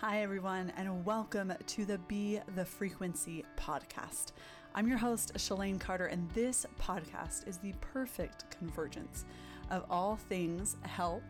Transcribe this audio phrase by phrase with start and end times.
[0.00, 4.30] Hi, everyone, and welcome to the Be the Frequency podcast.
[4.72, 9.24] I'm your host, Shalane Carter, and this podcast is the perfect convergence
[9.72, 11.24] of all things health,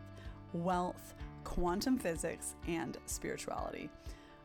[0.53, 3.89] wealth, quantum physics, and spirituality.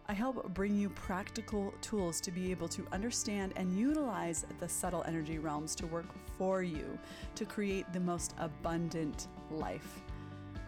[0.08, 5.04] I help bring you practical tools to be able to understand and utilize the subtle
[5.06, 6.06] energy realms to work
[6.38, 6.98] for you
[7.34, 10.00] to create the most abundant life.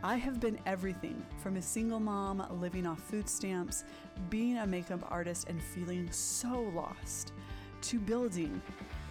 [0.02, 3.84] I have been everything from a single mom living off food stamps,
[4.28, 7.32] being a makeup artist and feeling so lost,
[7.82, 8.60] to building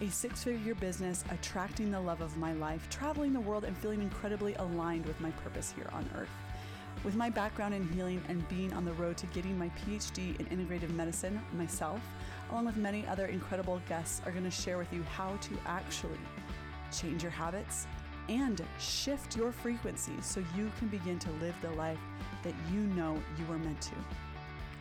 [0.00, 4.00] a six figure business, attracting the love of my life, traveling the world, and feeling
[4.00, 6.30] incredibly aligned with my purpose here on earth.
[7.04, 10.46] With my background in healing and being on the road to getting my PhD in
[10.46, 12.00] integrative medicine myself,
[12.50, 16.18] along with many other incredible guests, are going to share with you how to actually
[16.92, 17.86] change your habits
[18.28, 21.98] and shift your frequency so you can begin to live the life
[22.42, 23.94] that you know you were meant to.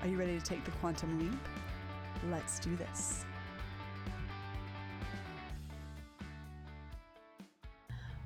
[0.02, 1.40] Are you ready to take the quantum leap?
[2.30, 3.26] Let's do this.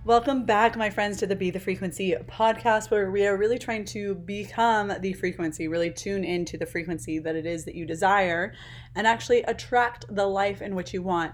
[0.05, 3.83] Welcome back, my friends, to the Be the Frequency podcast, where we are really trying
[3.85, 8.53] to become the frequency, really tune into the frequency that it is that you desire,
[8.95, 11.33] and actually attract the life in which you want.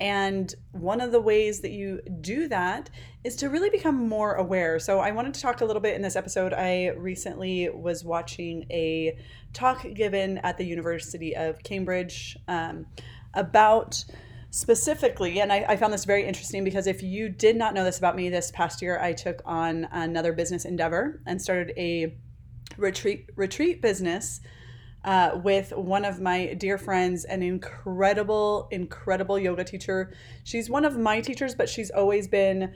[0.00, 2.90] And one of the ways that you do that
[3.22, 4.78] is to really become more aware.
[4.78, 6.52] So, I wanted to talk a little bit in this episode.
[6.52, 9.16] I recently was watching a
[9.52, 12.86] talk given at the University of Cambridge um,
[13.34, 14.04] about
[14.50, 17.98] specifically, and I, I, found this very interesting because if you did not know this
[17.98, 22.16] about me, this past year I took on another business endeavor and started a
[22.76, 24.40] retreat retreat business
[25.04, 30.14] uh, with one of my dear friends, an incredible, incredible yoga teacher.
[30.44, 32.74] She's one of my teachers, but she's always been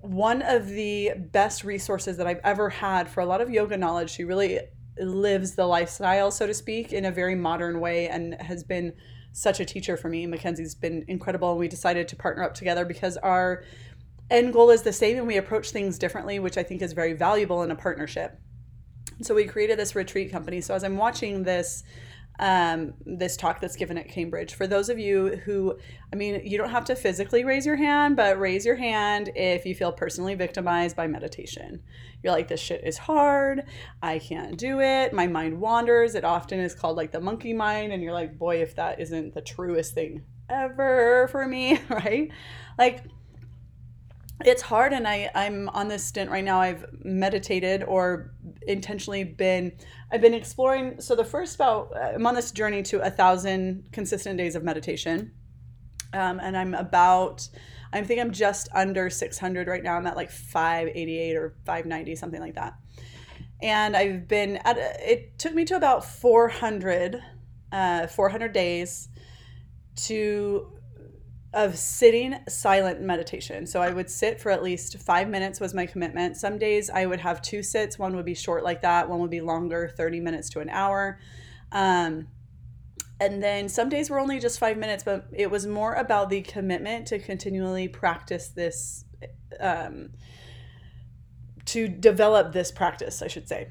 [0.00, 4.10] one of the best resources that I've ever had for a lot of yoga knowledge.
[4.10, 4.60] She really
[4.98, 8.94] lives the lifestyle, so to speak, in a very modern way and has been
[9.32, 10.26] such a teacher for me.
[10.26, 11.50] Mackenzie's been incredible.
[11.50, 13.64] And we decided to partner up together because our
[14.30, 17.12] end goal is the same and we approach things differently, which I think is very
[17.12, 18.40] valuable in a partnership.
[19.22, 20.60] So we created this retreat company.
[20.60, 21.84] So as I'm watching this,
[22.38, 24.54] um, this talk that's given at Cambridge.
[24.54, 25.78] For those of you who,
[26.12, 29.64] I mean, you don't have to physically raise your hand, but raise your hand if
[29.64, 31.82] you feel personally victimized by meditation.
[32.22, 33.64] You're like, this shit is hard.
[34.02, 35.12] I can't do it.
[35.12, 36.14] My mind wanders.
[36.14, 37.92] It often is called like the monkey mind.
[37.92, 42.30] And you're like, boy, if that isn't the truest thing ever for me, right?
[42.78, 43.04] Like,
[44.44, 46.60] it's hard and I, i'm on this stint right now.
[46.60, 48.34] I've meditated or
[48.66, 49.72] intentionally been
[50.12, 54.36] i've been exploring so the first about i'm on this journey to a thousand consistent
[54.36, 55.32] days of meditation.
[56.12, 57.48] Um, and i'm about
[57.92, 59.96] i think i'm just under 600 right now.
[59.96, 62.74] I'm at like 588 or 590 something like that.
[63.62, 67.22] And i've been at it took me to about 400
[67.72, 69.08] uh, 400 days
[69.96, 70.75] to
[71.56, 73.66] of sitting silent meditation.
[73.66, 76.36] So I would sit for at least five minutes was my commitment.
[76.36, 77.98] Some days I would have two sits.
[77.98, 79.08] One would be short like that.
[79.08, 81.18] One would be longer, 30 minutes to an hour.
[81.72, 82.28] Um,
[83.18, 86.42] and then some days were only just five minutes, but it was more about the
[86.42, 89.06] commitment to continually practice this,
[89.58, 90.10] um,
[91.64, 93.68] to develop this practice, I should say.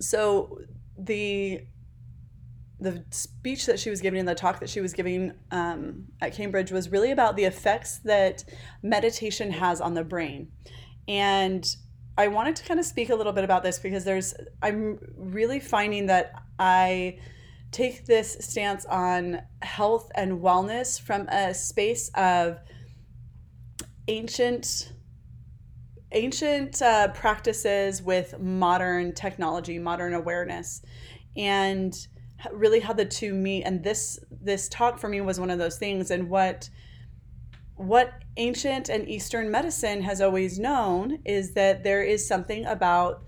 [0.00, 0.60] So
[0.96, 1.66] the
[2.80, 6.32] the speech that she was giving and the talk that she was giving um, at
[6.32, 8.44] Cambridge was really about the effects that
[8.82, 10.52] meditation has on the brain.
[11.08, 11.66] And
[12.16, 15.60] I wanted to kind of speak a little bit about this because there's, I'm really
[15.60, 17.18] finding that I
[17.70, 22.58] take this stance on health and wellness from a space of
[24.06, 24.92] ancient
[26.12, 30.80] ancient uh, practices with modern technology modern awareness
[31.36, 32.08] and
[32.52, 35.76] really how the two meet and this this talk for me was one of those
[35.76, 36.70] things and what
[37.76, 43.22] what ancient and eastern medicine has always known is that there is something about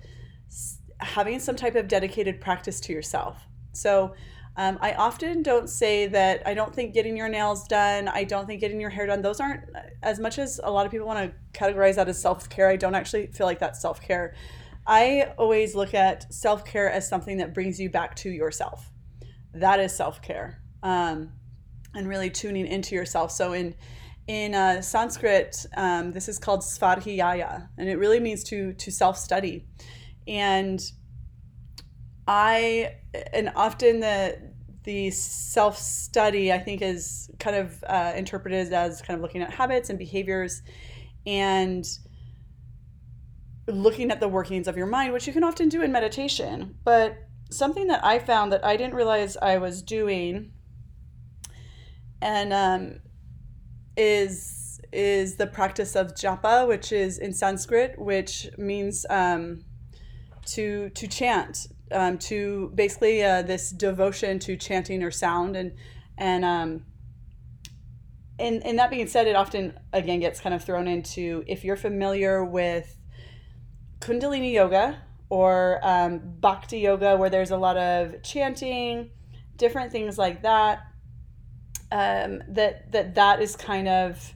[0.99, 3.47] having some type of dedicated practice to yourself.
[3.73, 4.15] So
[4.57, 8.47] um, i often don't say that i don't think getting your nails done i don't
[8.47, 9.63] think getting your hair done those aren't
[10.03, 12.97] as much as a lot of people want to categorize that as self-care i don't
[12.97, 14.35] actually feel like that's self-care.
[14.87, 18.91] I always look at self-care as something that brings you back to yourself
[19.55, 21.33] that is self-care um,
[21.95, 23.31] and really tuning into yourself.
[23.31, 23.75] So in
[24.27, 29.67] in uh, sanskrit um, this is called svadhyaya and it really means to to self-study.
[30.27, 30.81] And
[32.27, 32.95] i
[33.33, 34.53] and often the
[34.85, 39.91] the self-study i think is kind of uh, interpreted as kind of looking at habits
[39.91, 40.63] and behaviors
[41.27, 41.85] and
[43.67, 46.77] looking at the workings of your mind which you can often do in meditation.
[46.85, 47.17] But
[47.51, 50.53] something that I found that I didn't realize I was doing,
[52.23, 53.01] and um,
[53.97, 59.65] is is the practice of japa, which is in Sanskrit, which means um,
[60.47, 65.73] to to chant, um, to basically uh, this devotion to chanting or sound, and
[66.19, 66.85] and um,
[68.39, 71.77] and and that being said, it often again gets kind of thrown into if you're
[71.77, 72.97] familiar with
[74.01, 79.11] Kundalini yoga or um, Bhakti yoga, where there's a lot of chanting,
[79.57, 80.81] different things like that.
[81.93, 84.35] Um, that that that is kind of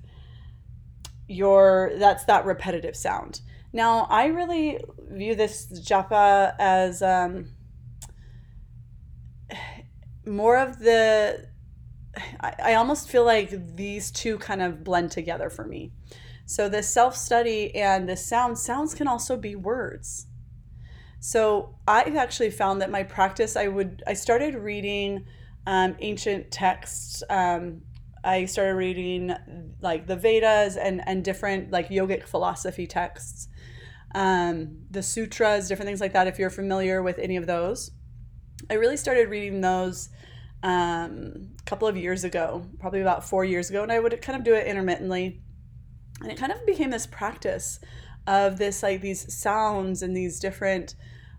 [1.28, 3.40] your that's that repetitive sound.
[3.72, 4.80] Now, I really
[5.10, 7.50] view this japa as um,
[10.24, 11.48] more of the.
[12.40, 15.92] I, I almost feel like these two kind of blend together for me.
[16.46, 20.26] So the self study and the sound sounds can also be words.
[21.26, 25.24] So I've actually found that my practice, I would I started reading
[25.66, 27.22] um, ancient texts.
[27.30, 27.80] Um,
[28.22, 29.34] I started reading
[29.80, 33.48] like the Vedas and and different like yogic philosophy texts,
[34.14, 36.26] um, the sutras, different things like that.
[36.26, 37.90] If you're familiar with any of those,
[38.68, 40.10] I really started reading those
[40.62, 44.36] um, a couple of years ago, probably about four years ago, and I would kind
[44.36, 45.40] of do it intermittently
[46.20, 47.80] and it kind of became this practice
[48.26, 50.94] of this like these sounds and these different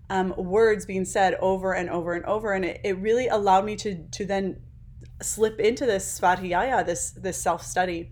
[0.10, 2.54] um, words being said over and over and over.
[2.54, 4.62] And it, it really allowed me to to then
[5.22, 8.12] slip into this svadhyaya this this self-study.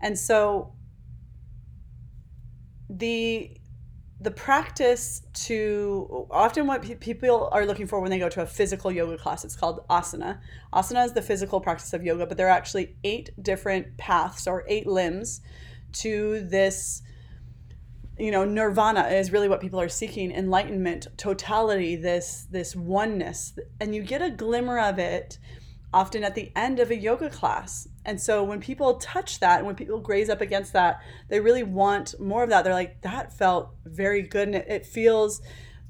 [0.00, 0.74] And so
[2.88, 3.58] the
[4.20, 8.46] the practice to often what pe- people are looking for when they go to a
[8.46, 10.40] physical yoga class it's called asana.
[10.72, 14.64] Asana is the physical practice of yoga but there are actually eight different paths or
[14.68, 15.40] eight limbs
[15.92, 17.02] to this
[18.18, 23.58] you know nirvana is really what people are seeking enlightenment totality this this oneness.
[23.80, 25.38] And you get a glimmer of it
[25.92, 27.88] often at the end of a yoga class.
[28.04, 31.62] And so when people touch that and when people graze up against that they really
[31.62, 32.64] want more of that.
[32.64, 34.48] They're like that felt very good.
[34.48, 35.40] And it, it feels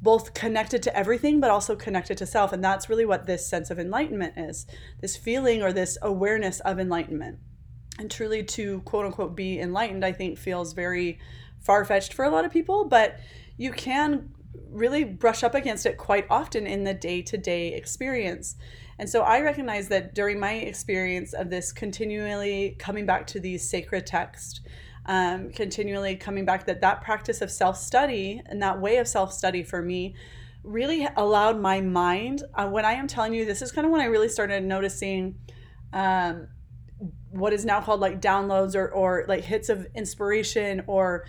[0.00, 2.52] both connected to everything but also connected to self.
[2.52, 4.66] And that's really what this sense of enlightenment is
[5.00, 7.38] this feeling or this awareness of enlightenment.
[7.98, 11.18] And truly to quote unquote be enlightened, I think feels very
[11.60, 13.18] far fetched for a lot of people, but
[13.56, 14.30] you can
[14.70, 18.56] really brush up against it quite often in the day to day experience.
[18.98, 23.68] And so I recognize that during my experience of this continually coming back to these
[23.68, 24.60] sacred texts,
[25.06, 29.32] um, continually coming back that that practice of self study and that way of self
[29.32, 30.14] study for me
[30.64, 32.42] really allowed my mind.
[32.54, 35.36] Uh, when I am telling you, this is kind of when I really started noticing.
[35.92, 36.48] Um,
[37.30, 41.24] what is now called like downloads or, or like hits of inspiration or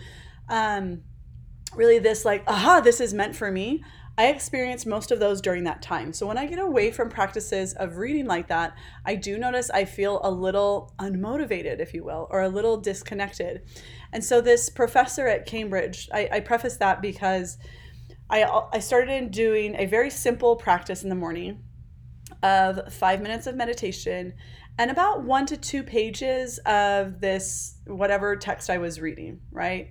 [0.50, 1.01] um,
[1.75, 3.84] really this like aha this is meant for me.
[4.18, 6.12] I experienced most of those during that time.
[6.13, 8.75] So when i get away from practices of reading like that
[9.06, 13.62] i do notice i feel a little unmotivated if you will or a little disconnected.
[14.12, 17.57] And so this professor at cambridge i, I preface that because
[18.30, 18.44] I,
[18.74, 21.63] I started in doing a very simple practice in the morning
[22.44, 24.34] of five minutes of meditation
[24.80, 29.90] and about one to two pages of this whatever text I was reading, right?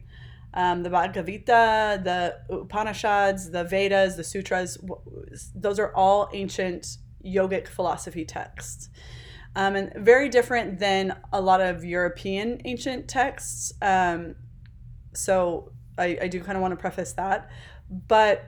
[0.54, 4.78] Um, the Bhagavad Gita, the Upanishads, the Vedas, the Sutras,
[5.54, 8.88] those are all ancient yogic philosophy texts.
[9.54, 13.74] Um, and very different than a lot of European ancient texts.
[13.82, 14.36] Um,
[15.12, 17.50] so I, I do kind of want to preface that.
[17.90, 18.42] But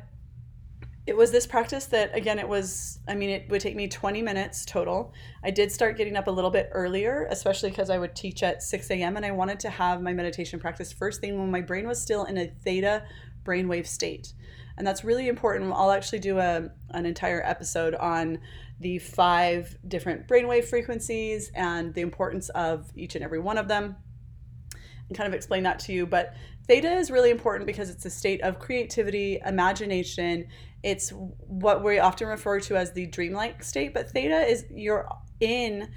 [1.07, 4.23] it was this practice that again it was i mean it would take me 20
[4.23, 5.13] minutes total.
[5.43, 8.63] I did start getting up a little bit earlier especially because i would teach at
[8.63, 11.89] 6 a.m and i wanted to have my meditation practice first thing when my brain
[11.89, 13.03] was still in a theta
[13.45, 14.33] brainwave state.
[14.77, 15.73] And that's really important.
[15.73, 18.39] I'll actually do a, an entire episode on
[18.79, 23.97] the five different brainwave frequencies and the importance of each and every one of them
[25.09, 26.07] and kind of explain that to you.
[26.07, 26.35] But
[26.67, 30.47] theta is really important because it's a state of creativity imagination
[30.83, 35.09] it's what we often refer to as the dreamlike state, but theta is you're
[35.41, 35.91] in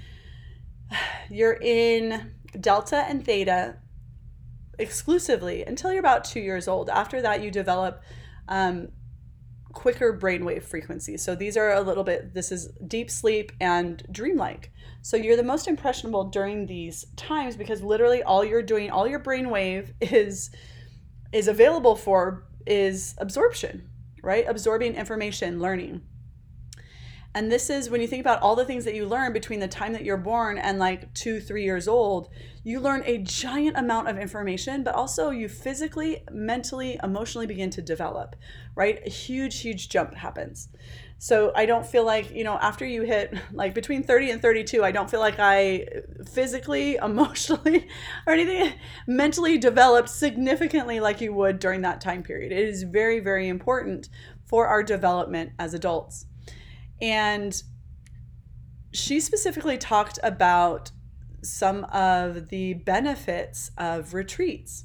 [1.30, 3.76] you're in delta and theta
[4.78, 6.90] exclusively until you're about two years old.
[6.90, 8.02] After that, you develop
[8.48, 8.88] um,
[9.72, 11.22] quicker brainwave frequencies.
[11.22, 14.70] So these are a little bit, this is deep sleep and dreamlike.
[15.02, 19.20] So you're the most impressionable during these times because literally all you're doing, all your
[19.20, 20.50] brainwave is
[21.32, 23.90] is available for is absorption
[24.24, 24.44] right?
[24.48, 26.02] Absorbing information, learning.
[27.36, 29.66] And this is when you think about all the things that you learn between the
[29.66, 32.28] time that you're born and like two, three years old,
[32.62, 37.82] you learn a giant amount of information, but also you physically, mentally, emotionally begin to
[37.82, 38.36] develop,
[38.76, 39.00] right?
[39.04, 40.68] A huge, huge jump happens.
[41.18, 44.84] So I don't feel like, you know, after you hit like between 30 and 32,
[44.84, 45.86] I don't feel like I
[46.32, 47.88] physically, emotionally,
[48.26, 48.74] or anything
[49.06, 52.52] mentally developed significantly like you would during that time period.
[52.52, 54.08] It is very, very important
[54.44, 56.26] for our development as adults.
[57.00, 57.62] And
[58.92, 60.90] she specifically talked about
[61.42, 64.84] some of the benefits of retreats.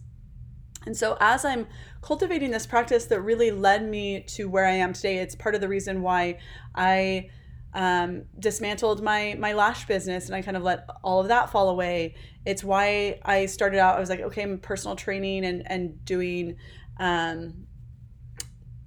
[0.90, 1.68] And so, as I'm
[2.02, 5.62] cultivating this practice that really led me to where I am today, it's part of
[5.62, 6.40] the reason why
[6.74, 7.30] I
[7.76, 11.70] um, dismantled my my lash business and I kind of let all of that fall
[11.70, 12.16] away.
[12.44, 13.98] It's why I started out.
[13.98, 16.56] I was like, okay, I'm personal training and and doing
[16.98, 17.68] um,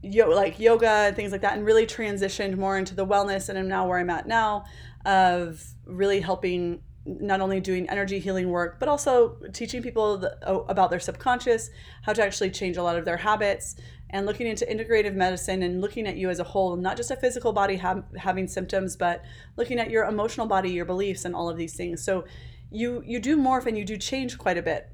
[0.02, 3.56] yo- like yoga and things like that and really transitioned more into the wellness and
[3.56, 4.64] I'm now where I'm at now
[5.06, 10.90] of really helping not only doing energy healing work but also teaching people the, about
[10.90, 11.71] their subconscious
[12.02, 13.76] how to actually change a lot of their habits
[14.11, 17.16] and looking into integrative medicine and looking at you as a whole not just a
[17.16, 19.23] physical body ha- having symptoms but
[19.56, 22.02] looking at your emotional body your beliefs and all of these things.
[22.04, 22.25] So
[22.71, 24.88] you you do morph and you do change quite a bit.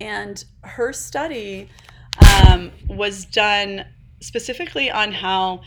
[0.00, 1.68] And her study
[2.48, 3.84] um, was done
[4.20, 5.62] specifically on how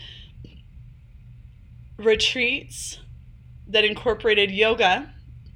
[1.98, 2.98] retreats
[3.68, 5.12] that incorporated yoga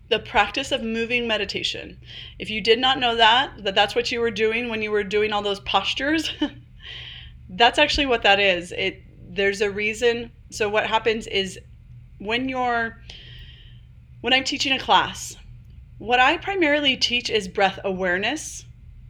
[0.09, 1.99] the practice of moving meditation.
[2.39, 5.05] If you did not know that that that's what you were doing when you were
[5.05, 6.31] doing all those postures
[7.49, 8.73] that's actually what that is.
[8.73, 9.03] It
[9.35, 10.31] there's a reason.
[10.51, 11.59] So what happens is
[12.19, 13.03] when you're
[14.21, 15.37] when i'm teaching a class
[15.99, 18.65] what i primarily teach is breath awareness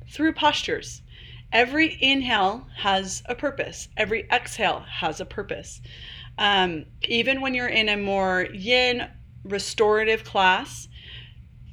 [0.09, 1.03] through postures.
[1.53, 5.81] Every inhale has a purpose, every exhale has a purpose.
[6.37, 9.09] Um, even when you're in a more yin
[9.45, 10.89] restorative class,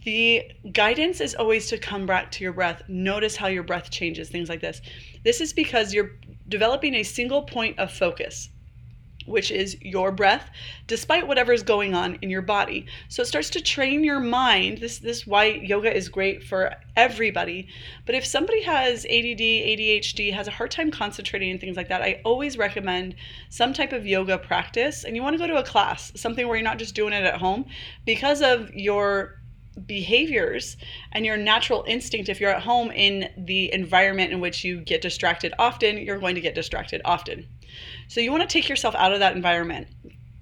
[0.04, 2.82] the guidance is always to come back to your breath.
[2.88, 4.82] Notice how your breath changes, things like this.
[5.24, 6.12] This is because you're
[6.50, 8.50] developing a single point of focus
[9.26, 10.50] which is your breath,
[10.88, 12.86] despite whatever's going on in your body.
[13.10, 14.80] So it starts to train your mind.
[14.80, 17.68] This this why yoga is great for everybody.
[18.06, 22.02] But if somebody has ADD, ADHD, has a hard time concentrating and things like that,
[22.02, 23.16] I always recommend
[23.50, 25.04] some type of yoga practice.
[25.04, 27.24] And you want to go to a class, something where you're not just doing it
[27.24, 27.66] at home
[28.06, 29.42] because of your
[29.86, 30.78] behaviors
[31.14, 35.02] and your natural instinct if you're at home in the environment in which you get
[35.02, 37.48] distracted often you're going to get distracted often
[38.08, 39.88] so you want to take yourself out of that environment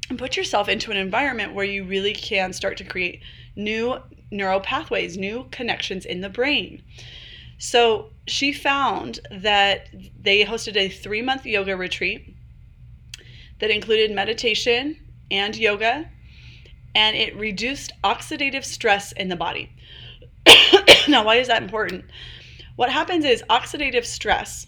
[0.10, 3.22] and put yourself into an environment where you really can start to create
[3.56, 3.98] new
[4.32, 6.82] neural pathways, new connections in the brain.
[7.58, 12.36] So she found that they hosted a three month yoga retreat
[13.60, 14.98] that included meditation
[15.30, 16.10] and yoga,
[16.96, 19.70] and it reduced oxidative stress in the body.
[21.08, 22.06] now, why is that important?
[22.78, 24.66] What happens is oxidative stress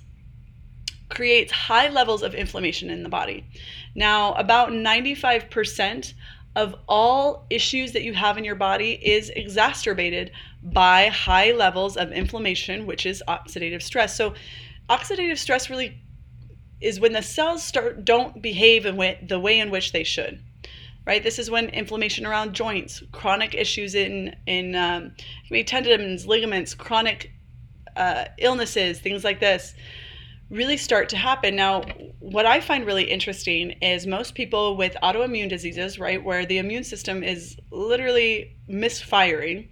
[1.11, 3.45] creates high levels of inflammation in the body.
[3.93, 6.13] Now, about 95%
[6.55, 10.31] of all issues that you have in your body is exacerbated
[10.63, 14.15] by high levels of inflammation, which is oxidative stress.
[14.15, 14.33] So,
[14.89, 15.97] oxidative stress really
[16.79, 20.41] is when the cells start don't behave in way, the way in which they should.
[21.05, 21.23] Right.
[21.23, 25.13] This is when inflammation around joints, chronic issues in in um,
[25.65, 27.31] tendons, ligaments, chronic
[27.95, 29.73] uh, illnesses, things like this
[30.51, 31.55] really start to happen.
[31.55, 31.81] Now,
[32.19, 36.83] what I find really interesting is most people with autoimmune diseases, right, where the immune
[36.83, 39.69] system is literally misfiring.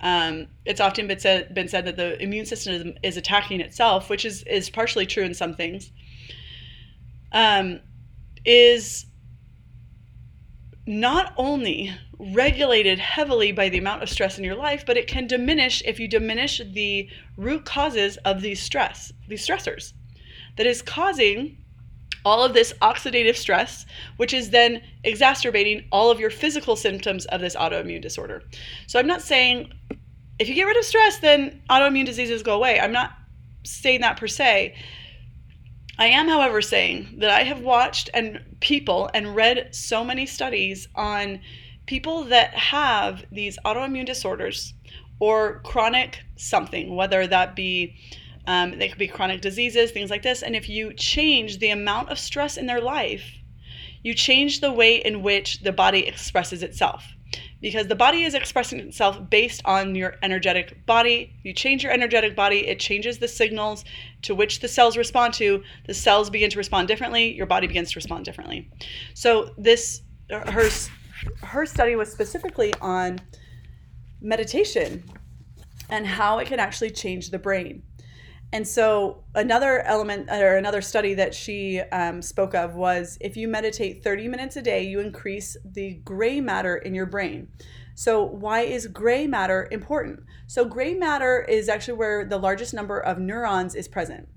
[0.00, 4.24] Um, it's often been said, been said that the immune system is, attacking itself, which
[4.24, 5.90] is, is partially true in some things,
[7.32, 7.80] um,
[8.44, 9.06] is
[10.86, 15.26] not only regulated heavily by the amount of stress in your life, but it can
[15.26, 19.92] diminish if you diminish the root causes of these stress, these stressors
[20.56, 21.58] that is causing
[22.24, 23.84] all of this oxidative stress,
[24.16, 28.42] which is then exacerbating all of your physical symptoms of this autoimmune disorder.
[28.86, 29.72] So I'm not saying
[30.38, 32.80] if you get rid of stress, then autoimmune diseases go away.
[32.80, 33.12] I'm not
[33.64, 34.74] saying that per se.
[35.96, 40.88] I am, however, saying that I have watched and people and read so many studies
[40.94, 41.40] on
[41.86, 44.74] people that have these autoimmune disorders
[45.20, 47.96] or chronic something, whether that be
[48.46, 50.42] um, they could be chronic diseases, things like this.
[50.42, 53.24] And if you change the amount of stress in their life,
[54.02, 57.04] you change the way in which the body expresses itself.
[57.60, 61.34] Because the body is expressing itself based on your energetic body.
[61.42, 63.84] You change your energetic body, it changes the signals
[64.22, 65.62] to which the cells respond to.
[65.86, 68.70] The cells begin to respond differently, your body begins to respond differently.
[69.14, 70.68] So, this her
[71.42, 73.18] her study was specifically on
[74.20, 75.02] meditation
[75.88, 77.82] and how it can actually change the brain.
[78.52, 83.48] And so, another element or another study that she um, spoke of was if you
[83.48, 87.48] meditate 30 minutes a day, you increase the gray matter in your brain.
[87.96, 90.20] So, why is gray matter important?
[90.46, 94.28] So, gray matter is actually where the largest number of neurons is present.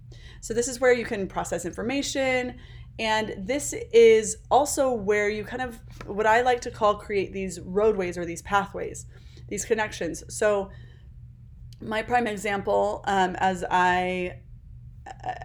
[0.42, 2.58] So, this is where you can process information.
[3.00, 7.60] And this is also where you kind of, what I like to call, create these
[7.60, 9.06] roadways or these pathways,
[9.48, 10.24] these connections.
[10.30, 10.72] So,
[11.82, 14.40] my prime example um, as I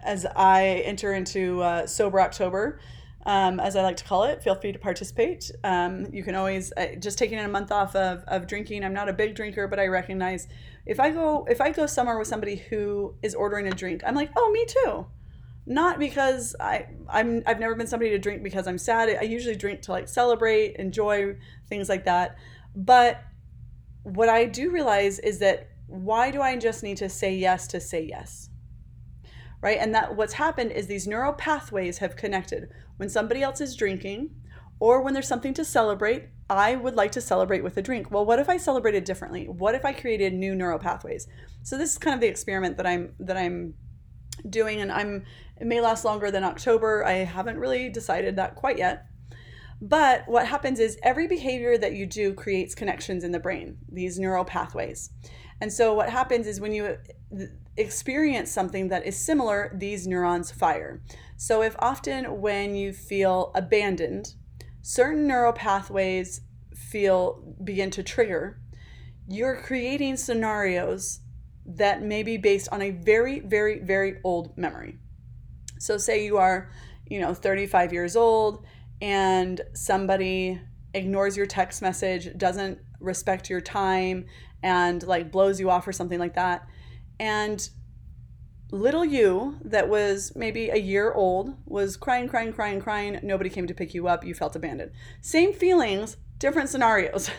[0.03, 2.79] as I enter into uh, sober October,
[3.25, 5.49] um, as I like to call it, feel free to participate.
[5.63, 8.83] Um, you can always uh, just taking a month off of, of drinking.
[8.83, 10.47] I'm not a big drinker, but I recognize
[10.85, 14.15] if I go if I go somewhere with somebody who is ordering a drink, I'm
[14.15, 15.05] like, oh, me too.
[15.65, 19.09] Not because I I'm I've never been somebody to drink because I'm sad.
[19.09, 21.37] I usually drink to like celebrate, enjoy
[21.69, 22.35] things like that.
[22.75, 23.23] But
[24.03, 27.79] what I do realize is that why do I just need to say yes to
[27.79, 28.49] say yes?
[29.61, 29.77] Right?
[29.79, 32.69] And that what's happened is these neural pathways have connected.
[32.97, 34.31] When somebody else is drinking
[34.79, 38.09] or when there's something to celebrate, I would like to celebrate with a drink.
[38.09, 39.47] Well, what if I celebrated differently?
[39.47, 41.27] What if I created new neural pathways?
[41.61, 43.75] So this is kind of the experiment that I'm that I'm
[44.49, 45.23] doing and I'm
[45.61, 47.05] it may last longer than October.
[47.05, 49.05] I haven't really decided that quite yet.
[49.79, 54.17] But what happens is every behavior that you do creates connections in the brain, these
[54.17, 55.09] neural pathways.
[55.63, 56.97] And so what happens is when you
[57.77, 61.01] experience something that is similar, these neurons fire.
[61.37, 64.35] So if often when you feel abandoned,
[64.81, 66.41] certain neural pathways
[66.75, 68.59] feel begin to trigger,
[69.29, 71.21] you're creating scenarios
[71.65, 74.97] that may be based on a very very very old memory.
[75.79, 76.71] So say you are,
[77.07, 78.65] you know, 35 years old
[79.01, 80.59] and somebody
[80.93, 84.25] ignores your text message, doesn't respect your time,
[84.63, 86.67] and like blows you off or something like that.
[87.19, 87.69] And
[88.71, 93.19] little you that was maybe a year old was crying, crying, crying, crying.
[93.21, 94.25] Nobody came to pick you up.
[94.25, 94.91] You felt abandoned.
[95.21, 97.29] Same feelings, different scenarios.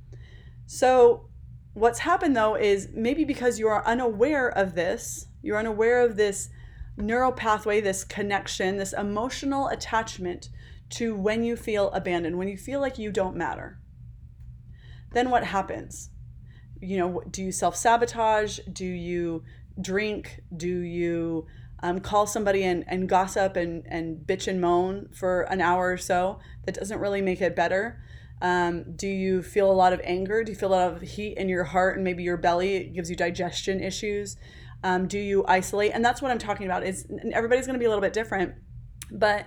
[0.66, 1.28] so,
[1.74, 6.48] what's happened though is maybe because you are unaware of this, you're unaware of this
[6.96, 10.48] neural pathway, this connection, this emotional attachment
[10.88, 13.78] to when you feel abandoned, when you feel like you don't matter.
[15.12, 16.10] Then what happens?
[16.84, 18.58] You know, do you self sabotage?
[18.72, 19.42] Do you
[19.80, 20.40] drink?
[20.56, 21.46] Do you
[21.82, 25.96] um, call somebody and, and gossip and, and bitch and moan for an hour or
[25.96, 26.38] so?
[26.64, 28.00] That doesn't really make it better.
[28.42, 30.44] Um, do you feel a lot of anger?
[30.44, 32.76] Do you feel a lot of heat in your heart and maybe your belly?
[32.76, 34.36] It gives you digestion issues.
[34.82, 35.92] Um, do you isolate?
[35.94, 36.84] And that's what I'm talking about.
[36.84, 38.54] Is everybody's going to be a little bit different,
[39.10, 39.46] but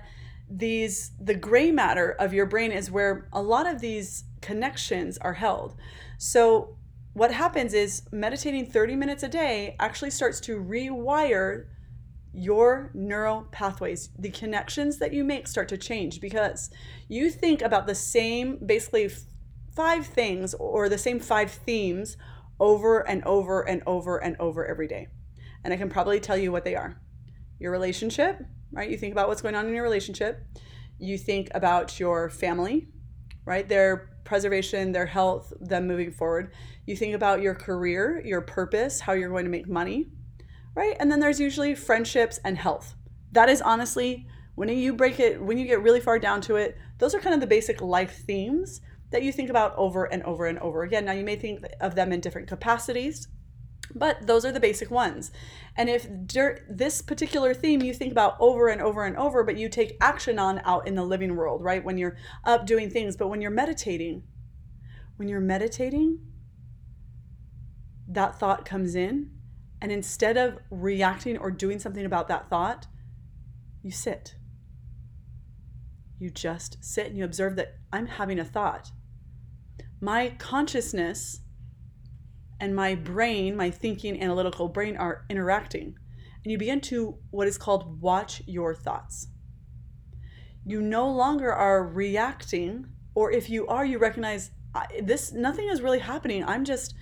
[0.49, 5.33] these the gray matter of your brain is where a lot of these connections are
[5.33, 5.75] held.
[6.17, 6.76] So
[7.17, 11.65] what happens is meditating 30 minutes a day actually starts to rewire
[12.31, 14.11] your neural pathways.
[14.19, 16.69] The connections that you make start to change because
[17.07, 19.09] you think about the same, basically,
[19.75, 22.17] five things or the same five themes
[22.59, 25.07] over and over and over and over every day.
[25.63, 27.01] And I can probably tell you what they are
[27.57, 28.91] your relationship, right?
[28.91, 30.45] You think about what's going on in your relationship,
[30.99, 32.89] you think about your family,
[33.47, 33.67] right?
[33.67, 36.51] Their preservation, their health, them moving forward.
[36.85, 40.07] You think about your career, your purpose, how you're going to make money,
[40.75, 40.97] right?
[40.99, 42.95] And then there's usually friendships and health.
[43.31, 46.77] That is honestly, when you break it, when you get really far down to it,
[46.97, 48.81] those are kind of the basic life themes
[49.11, 51.05] that you think about over and over and over again.
[51.05, 53.29] Now, you may think of them in different capacities,
[53.93, 55.31] but those are the basic ones.
[55.75, 56.07] And if
[56.69, 60.39] this particular theme you think about over and over and over, but you take action
[60.39, 61.83] on out in the living world, right?
[61.83, 64.23] When you're up doing things, but when you're meditating,
[65.17, 66.19] when you're meditating,
[68.07, 69.31] that thought comes in.
[69.81, 72.87] And instead of reacting or doing something about that thought,
[73.83, 74.35] you sit.
[76.19, 78.91] You just sit and you observe that I'm having a thought.
[80.01, 81.41] My consciousness
[82.59, 85.95] and my brain, my thinking analytical brain are interacting.
[86.43, 89.27] And you begin to what is called watch your thoughts.
[90.65, 94.51] You no longer are reacting, or if you are, you recognize
[95.01, 96.43] this nothing is really happening.
[96.43, 96.93] I'm just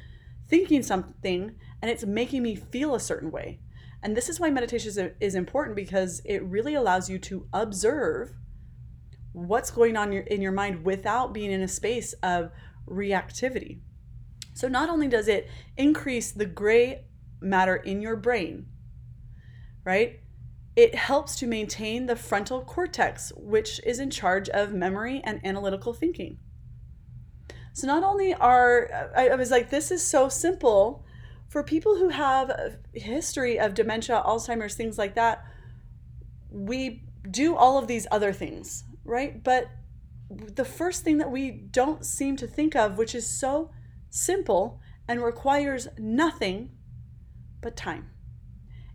[0.47, 3.59] thinking something and it's making me feel a certain way.
[4.03, 8.33] And this is why meditation is, is important because it really allows you to observe
[9.33, 12.51] what's going on in your mind without being in a space of
[12.87, 13.79] reactivity.
[14.55, 17.05] So not only does it increase the gray
[17.39, 18.65] matter in your brain,
[19.83, 20.21] right?
[20.75, 25.93] it helps to maintain the frontal cortex, which is in charge of memory and analytical
[25.93, 26.37] thinking.
[27.73, 31.05] So, not only are, I, I was like, this is so simple
[31.47, 35.45] for people who have a history of dementia, Alzheimer's, things like that.
[36.49, 39.43] We do all of these other things, right?
[39.43, 39.69] But
[40.29, 43.71] the first thing that we don't seem to think of, which is so
[44.15, 46.71] simple and requires nothing
[47.61, 48.09] but time.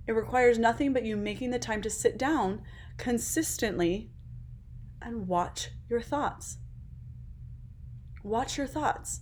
[0.07, 2.63] It requires nothing but you making the time to sit down
[2.97, 4.11] consistently
[5.03, 6.59] and watch your thoughts.
[8.25, 9.21] Watch your thoughts.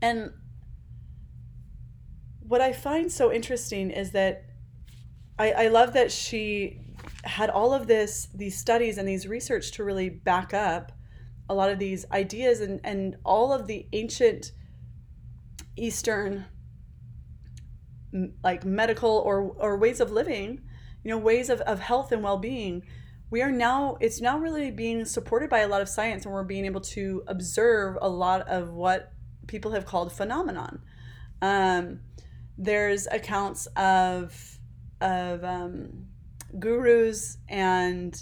[0.00, 0.32] And
[2.40, 4.44] what I find so interesting is that
[5.38, 6.80] I, I love that she
[7.24, 10.92] had all of this, these studies and these research to really back up
[11.48, 14.52] a lot of these ideas and, and all of the ancient
[15.76, 16.46] Eastern
[18.44, 20.60] like medical or, or ways of living,
[21.02, 22.82] you know, ways of, of health and well-being,
[23.30, 26.44] we are now, it's now really being supported by a lot of science and we're
[26.44, 29.12] being able to observe a lot of what
[29.46, 30.82] people have called phenomenon.
[31.40, 32.00] Um,
[32.58, 34.58] there's accounts of,
[35.00, 36.06] of um,
[36.58, 38.14] gurus and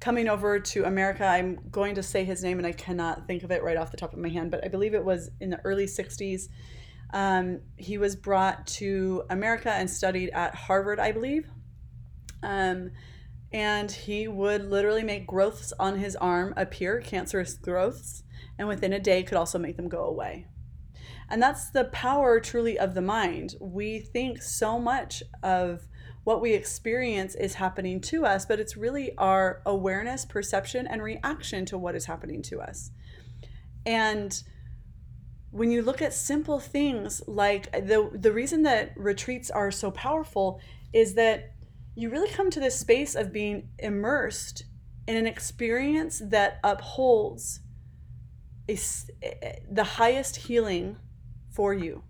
[0.00, 1.24] coming over to America.
[1.24, 3.96] I'm going to say his name and I cannot think of it right off the
[3.96, 6.48] top of my hand, but I believe it was in the early 60s.
[7.12, 11.48] Um, he was brought to America and studied at Harvard, I believe.
[12.42, 12.90] Um,
[13.52, 18.22] and he would literally make growths on his arm appear, cancerous growths,
[18.58, 20.46] and within a day could also make them go away.
[21.28, 23.54] And that's the power truly of the mind.
[23.60, 25.88] We think so much of
[26.26, 31.64] what we experience is happening to us, but it's really our awareness, perception, and reaction
[31.64, 32.90] to what is happening to us.
[33.86, 34.42] And
[35.52, 39.92] when you look at simple things like uh, the the reason that retreats are so
[39.92, 40.60] powerful
[40.92, 41.52] is that
[41.94, 44.64] you really come to this space of being immersed
[45.06, 47.60] in an experience that upholds
[48.68, 50.96] a, eh, eh, the highest healing
[51.52, 52.02] for you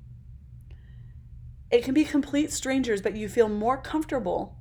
[1.71, 4.59] it can be complete strangers, but you feel more comfortable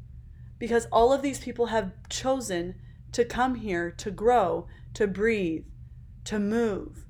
[0.58, 2.76] because all of these people have chosen
[3.12, 5.66] to come here to grow, to breathe,
[6.26, 7.06] to move.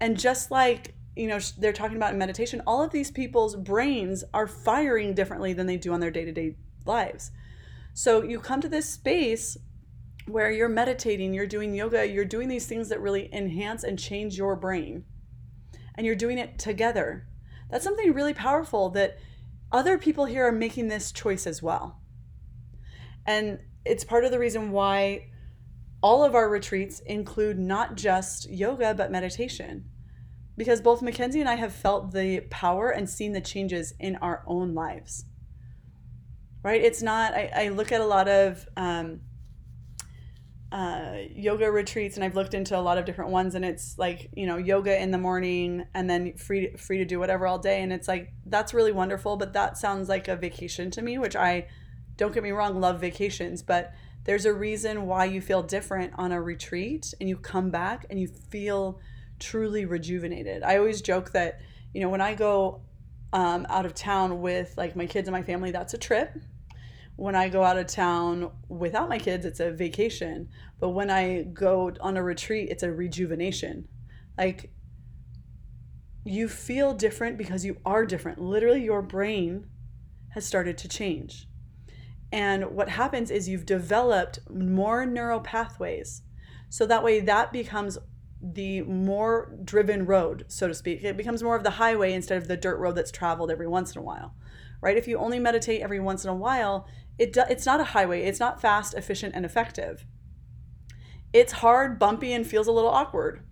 [0.00, 4.24] And just like, you know, they're talking about in meditation, all of these people's brains
[4.32, 7.30] are firing differently than they do on their day to day lives.
[7.92, 9.58] So you come to this space
[10.26, 14.38] where you're meditating, you're doing yoga, you're doing these things that really enhance and change
[14.38, 15.04] your brain.
[15.94, 17.26] And you're doing it together
[17.72, 19.16] that's something really powerful that
[19.72, 22.02] other people here are making this choice as well.
[23.26, 25.30] And it's part of the reason why
[26.02, 29.86] all of our retreats include not just yoga, but meditation.
[30.54, 34.44] Because both Mackenzie and I have felt the power and seen the changes in our
[34.46, 35.24] own lives.
[36.62, 36.82] Right?
[36.82, 39.20] It's not, I, I look at a lot of um,
[40.72, 44.30] uh, yoga retreats and I've looked into a lot of different ones and it's like
[44.32, 47.82] you know yoga in the morning and then free free to do whatever all day
[47.82, 51.36] and it's like that's really wonderful but that sounds like a vacation to me which
[51.36, 51.66] I
[52.16, 53.92] don't get me wrong love vacations but
[54.24, 58.18] there's a reason why you feel different on a retreat and you come back and
[58.18, 58.98] you feel
[59.38, 60.62] truly rejuvenated.
[60.62, 61.60] I always joke that
[61.92, 62.80] you know when I go
[63.34, 66.34] um, out of town with like my kids and my family that's a trip
[67.22, 70.48] when I go out of town without my kids, it's a vacation.
[70.80, 73.86] But when I go on a retreat, it's a rejuvenation.
[74.36, 74.72] Like,
[76.24, 78.40] you feel different because you are different.
[78.40, 79.66] Literally, your brain
[80.30, 81.46] has started to change.
[82.32, 86.22] And what happens is you've developed more neural pathways.
[86.70, 87.98] So that way, that becomes
[88.42, 91.04] the more driven road, so to speak.
[91.04, 93.94] It becomes more of the highway instead of the dirt road that's traveled every once
[93.94, 94.34] in a while,
[94.80, 94.96] right?
[94.96, 98.22] If you only meditate every once in a while, it do, it's not a highway.
[98.22, 100.06] It's not fast, efficient, and effective.
[101.32, 103.42] It's hard, bumpy, and feels a little awkward.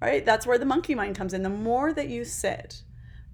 [0.00, 0.24] Right?
[0.24, 1.42] That's where the monkey mind comes in.
[1.42, 2.82] The more that you sit,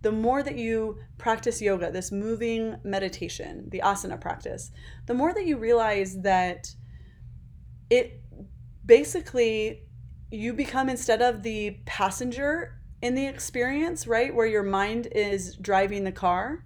[0.02, 4.70] the more that you practice yoga, this moving meditation, the asana practice,
[5.06, 6.74] the more that you realize that
[7.88, 8.20] it
[8.84, 9.82] basically
[10.30, 16.04] you become instead of the passenger in the experience, right, where your mind is driving
[16.04, 16.64] the car,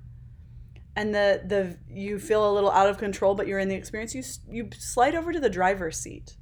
[0.96, 4.14] and the the you feel a little out of control but you're in the experience
[4.14, 6.36] you you slide over to the driver's seat.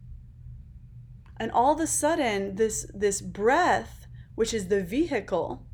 [1.41, 5.67] And all of a sudden this this breath which is the vehicle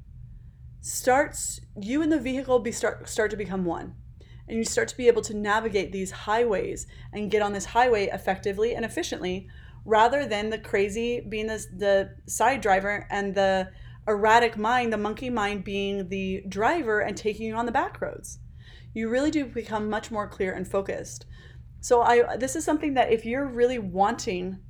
[0.81, 3.95] starts you and the vehicle be start start to become one.
[4.47, 8.09] And you start to be able to navigate these highways and get on this highway
[8.09, 9.49] effectively and efficiently
[9.87, 13.71] rather than the crazy being the, the side driver and the
[14.07, 18.39] erratic mind the monkey mind being the driver and taking you on the back roads
[18.94, 21.26] you really do become much more clear and focused.
[21.80, 24.61] So I this is something that if you're really wanting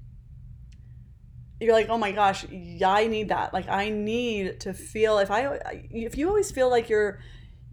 [1.61, 5.31] you're like, "Oh my gosh, yeah, I need that." Like I need to feel if
[5.31, 5.59] I
[5.91, 7.21] if you always feel like you're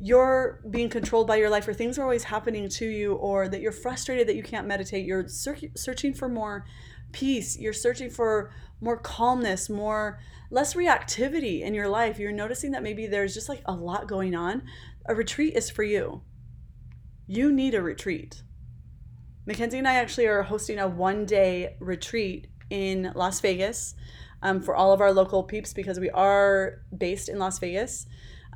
[0.03, 3.61] you're being controlled by your life or things are always happening to you or that
[3.61, 6.65] you're frustrated that you can't meditate, you're searching for more
[7.11, 12.17] peace, you're searching for more calmness, more less reactivity in your life.
[12.17, 14.63] You're noticing that maybe there's just like a lot going on.
[15.05, 16.23] A retreat is for you.
[17.33, 18.43] You need a retreat.
[19.45, 23.95] Mackenzie and I actually are hosting a one day retreat in Las Vegas
[24.41, 28.05] um, for all of our local peeps because we are based in Las Vegas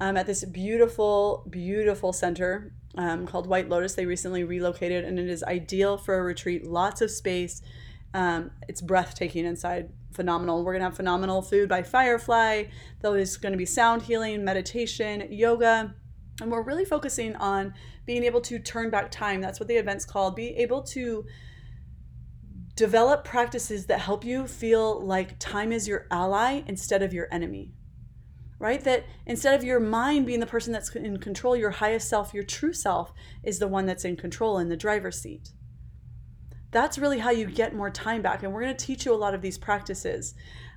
[0.02, 3.96] um, at this beautiful, beautiful center um, called White Lotus.
[3.96, 6.68] They recently relocated and it is ideal for a retreat.
[6.68, 7.62] Lots of space.
[8.14, 9.88] Um, it's breathtaking inside.
[10.12, 10.66] Phenomenal.
[10.66, 12.66] We're going to have phenomenal food by Firefly.
[13.02, 15.96] There's going to be sound healing, meditation, yoga.
[16.42, 17.74] And we're really focusing on
[18.06, 19.42] being able to turn back time.
[19.42, 20.36] That's what the event's called.
[20.36, 21.26] Be able to
[22.76, 27.74] develop practices that help you feel like time is your ally instead of your enemy.
[28.58, 28.84] Right?
[28.84, 32.44] That instead of your mind being the person that's in control, your highest self, your
[32.44, 33.12] true self,
[33.44, 35.50] is the one that's in control in the driver's seat.
[36.72, 38.44] That's really how you get more time back.
[38.44, 40.36] And we're going to teach you a lot of these practices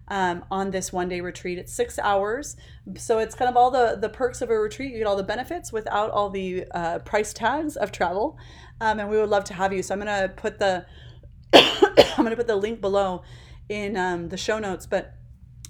[0.08, 1.58] um, on this one day retreat.
[1.58, 2.56] It's six hours.
[2.96, 4.92] So it's kind of all the, the perks of a retreat.
[4.92, 8.38] You get all the benefits without all the uh, price tags of travel.
[8.80, 9.82] Um, and we would love to have you.
[9.82, 10.86] So I'm going to put the
[11.52, 13.22] I'm going to put the link below
[13.68, 14.86] in um, the show notes.
[14.86, 15.14] But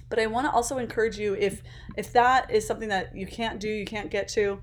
[0.09, 1.63] but I want to also encourage you if
[1.97, 4.61] if that is something that you can't do, you can't get to.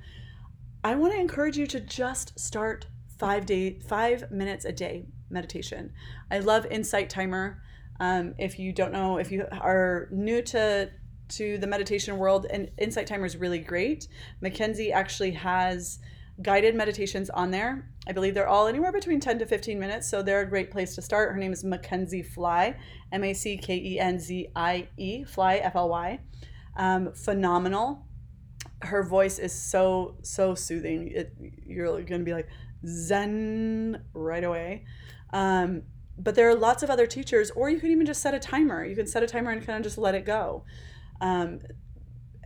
[0.83, 5.91] I want to encourage you to just start five day five minutes a day meditation.
[6.29, 7.61] I love Insight Timer.
[7.99, 10.89] Um, if you don't know, if you are new to
[11.27, 14.07] to the meditation world, and Insight Timer is really great.
[14.41, 15.99] Mackenzie actually has
[16.41, 17.89] guided meditations on there.
[18.07, 20.93] I believe they're all anywhere between 10 to 15 minutes, so they're a great place
[20.95, 21.31] to start.
[21.31, 22.75] Her name is Mackenzie Fly,
[23.11, 26.19] M A C K E N Z I E, Fly, F L Y.
[26.77, 28.05] Um, phenomenal.
[28.81, 31.11] Her voice is so, so soothing.
[31.11, 31.33] It,
[31.65, 32.49] you're going to be like
[32.85, 34.85] zen right away.
[35.33, 35.83] Um,
[36.17, 38.85] but there are lots of other teachers, or you can even just set a timer.
[38.85, 40.63] You can set a timer and kind of just let it go.
[41.21, 41.59] Um,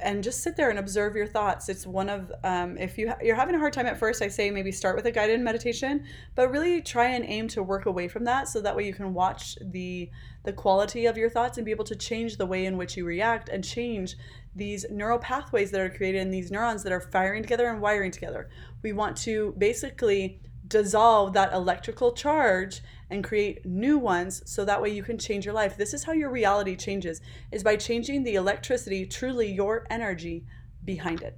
[0.01, 1.67] and just sit there and observe your thoughts.
[1.67, 4.49] It's one of um, if you you're having a hard time at first, I say
[4.49, 6.05] maybe start with a guided meditation,
[6.35, 9.13] but really try and aim to work away from that, so that way you can
[9.13, 10.09] watch the
[10.45, 13.05] the quality of your thoughts and be able to change the way in which you
[13.05, 14.15] react and change
[14.55, 18.11] these neural pathways that are created in these neurons that are firing together and wiring
[18.11, 18.49] together.
[18.81, 24.89] We want to basically dissolve that electrical charge and create new ones so that way
[24.89, 25.75] you can change your life.
[25.75, 30.45] This is how your reality changes is by changing the electricity, truly your energy
[30.85, 31.37] behind it.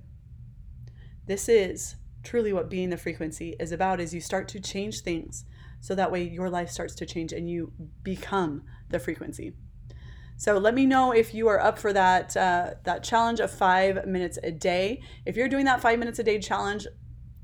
[1.25, 5.45] This is truly what being the frequency is about is you start to change things
[5.79, 7.71] so that way your life starts to change and you
[8.03, 9.53] become the frequency.
[10.37, 14.07] So let me know if you are up for that uh, that challenge of five
[14.07, 15.03] minutes a day.
[15.23, 16.87] If you're doing that five minutes a day challenge,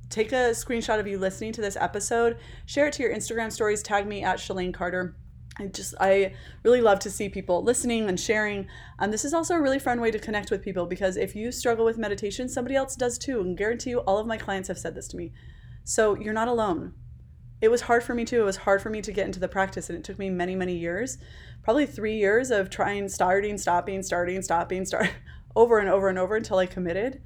[0.10, 3.84] take a screenshot of you listening to this episode, share it to your Instagram stories,
[3.84, 5.16] tag me at Shalane Carter.
[5.60, 8.68] I just I really love to see people listening and sharing.
[9.00, 11.52] And this is also a really fun way to connect with people because if you
[11.52, 13.40] struggle with meditation, somebody else does too.
[13.42, 15.34] And guarantee you, all of my clients have said this to me.
[15.84, 16.94] So you're not alone.
[17.60, 18.42] It was hard for me too.
[18.42, 20.56] It was hard for me to get into the practice, and it took me many,
[20.56, 21.18] many years,
[21.64, 25.10] probably three years of trying, starting, stopping, starting, stopping, start
[25.56, 27.22] over and over and over until I committed.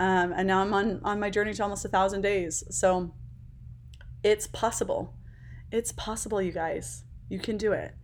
[0.00, 2.64] Um, and now I'm on, on my journey to almost a thousand days.
[2.70, 3.14] So
[4.24, 5.14] it's possible.
[5.70, 7.04] It's possible, you guys.
[7.28, 7.94] You can do it.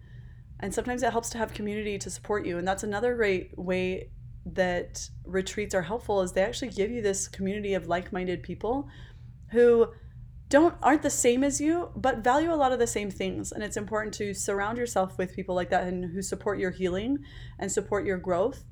[0.61, 2.59] And sometimes it helps to have community to support you.
[2.59, 4.11] And that's another great way
[4.45, 8.89] that retreats are helpful is they actually give you this community of like-minded people
[9.51, 9.89] who
[10.49, 13.65] don't aren't the same as you but value a lot of the same things and
[13.65, 17.19] it's important to surround yourself with people like that and who support your healing
[17.59, 18.63] and support your growth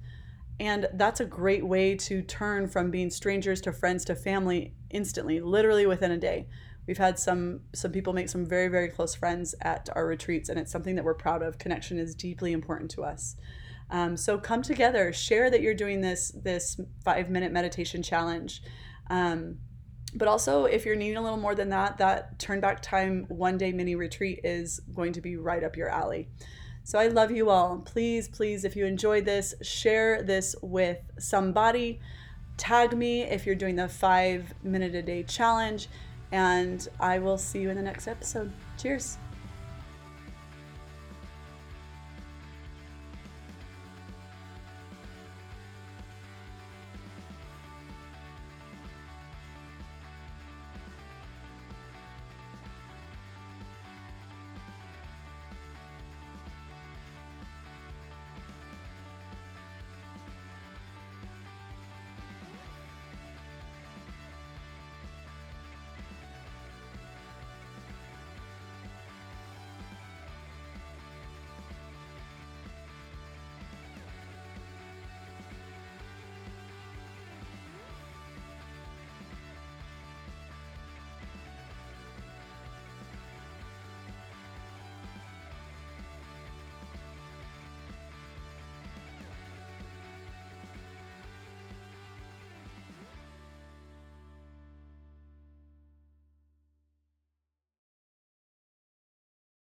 [0.61, 5.41] and that's a great way to turn from being strangers to friends to family instantly,
[5.41, 6.47] literally within a day.
[6.87, 10.59] We've had some some people make some very very close friends at our retreats, and
[10.59, 11.59] it's something that we're proud of.
[11.59, 13.37] Connection is deeply important to us.
[13.91, 18.63] Um, so come together, share that you're doing this this five minute meditation challenge.
[19.11, 19.59] Um,
[20.15, 23.59] but also, if you're needing a little more than that, that turn back time one
[23.59, 26.29] day mini retreat is going to be right up your alley.
[26.85, 27.79] So I love you all.
[27.79, 31.99] Please, please, if you enjoyed this, share this with somebody.
[32.59, 35.89] Tag me if you're doing the five minute a day challenge,
[36.31, 38.53] and I will see you in the next episode.
[38.77, 39.17] Cheers.